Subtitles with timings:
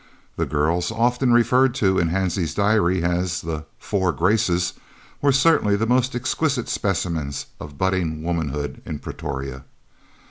[0.35, 4.73] The girls, often referred to in Hansie's diary as the "Four Graces,"
[5.21, 9.63] were certainly the most exquisite specimens of budding womanhood in Pretoria.